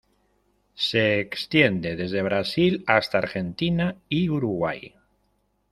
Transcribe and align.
Se 0.87 1.19
extiende 1.19 1.95
desde 1.95 2.23
Brasil 2.23 2.83
hasta 2.87 3.19
Argentina 3.19 3.97
y 4.09 4.29
Uruguay. 4.29 4.95